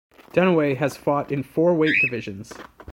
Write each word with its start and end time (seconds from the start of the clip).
Dunaway 0.33 0.77
has 0.77 0.97
fought 0.97 1.31
in 1.31 1.43
four 1.43 1.75
weight 1.75 1.93
divisions. 2.01 2.51